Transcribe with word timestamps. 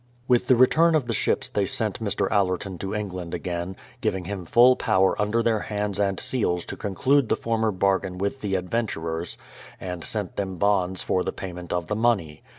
With 0.27 0.47
the 0.47 0.55
return 0.55 0.95
of 0.95 1.05
the 1.05 1.13
ships 1.13 1.47
they 1.47 1.67
sent 1.67 1.99
Mr. 1.99 2.27
Allerton 2.31 2.79
to 2.79 2.95
England 2.95 3.35
again, 3.35 3.75
giving 4.01 4.25
him 4.25 4.45
full 4.47 4.75
power 4.75 5.13
under 5.21 5.43
their 5.43 5.59
hands 5.59 5.99
and 5.99 6.19
seals 6.19 6.65
to 6.65 6.75
conclude 6.75 7.29
the 7.29 7.35
former 7.35 7.69
bargain 7.69 8.17
with 8.17 8.41
the 8.41 8.55
adven 8.55 8.87
turers, 8.87 9.37
and 9.79 10.03
sent 10.03 10.37
them 10.37 10.57
bonds 10.57 11.03
for 11.03 11.23
the 11.23 11.31
payment 11.31 11.71
of 11.71 11.85
the 11.85 11.95
money. 11.95 12.41